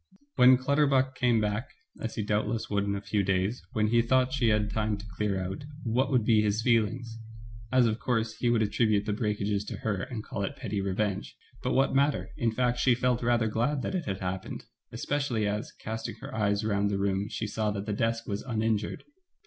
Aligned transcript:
When 0.35 0.57
Clutterbuck 0.57 1.13
came 1.13 1.39
back, 1.39 1.69
as 1.99 2.15
he 2.15 2.23
doubtless 2.23 2.71
would 2.71 2.85
in 2.85 2.95
a 2.95 3.01
few 3.01 3.21
days, 3.21 3.61
when 3.73 3.89
he 3.89 4.01
thought 4.01 4.33
she 4.33 4.47
had 4.47 4.63
had 4.63 4.71
time 4.71 4.97
to 4.97 5.05
clear 5.15 5.39
out, 5.39 5.63
what 5.83 6.09
would 6.09 6.25
be 6.25 6.41
his 6.41 6.63
feelings! 6.63 7.19
as, 7.71 7.85
of 7.85 7.99
course, 7.99 8.33
he 8.37 8.49
would 8.49 8.63
attribute 8.63 9.05
the 9.05 9.13
breakages 9.13 9.63
to 9.65 9.77
her 9.77 10.01
and 10.01 10.23
call 10.23 10.41
it 10.41 10.55
petty 10.55 10.81
revenge; 10.81 11.37
but 11.61 11.73
what 11.73 11.93
matter, 11.93 12.31
in 12.35 12.51
fact 12.51 12.79
she 12.79 12.95
felt 12.95 13.21
rather 13.21 13.45
glad 13.47 13.83
that 13.83 13.93
it 13.93 14.05
had 14.05 14.21
happened, 14.21 14.65
especially 14.91 15.47
as, 15.47 15.71
casting 15.71 16.15
her 16.15 16.33
eyes 16.33 16.65
round 16.65 16.89
the 16.89 16.97
room, 16.97 17.27
she 17.29 17.45
saw 17.45 17.69
that 17.69 17.85
the 17.85 17.93
desk 17.93 18.25
was 18.27 18.41
uninjured. 18.41 19.03